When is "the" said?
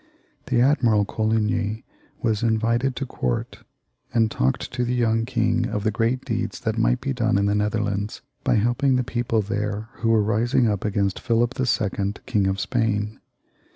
0.47-0.61, 4.83-4.95, 5.83-5.91, 7.45-7.53, 8.95-9.03